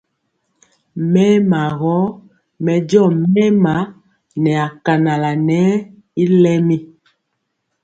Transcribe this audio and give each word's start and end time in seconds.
Mɛɛma 1.11 1.61
gɔ 1.79 1.95
mɛ 2.63 2.73
jɔ 2.89 3.03
mɛɛma 3.33 3.73
na 4.43 4.53
kanala 4.85 5.29
nɛɛ 5.47 5.71
y 6.23 6.25
lɛmi. 6.41 6.77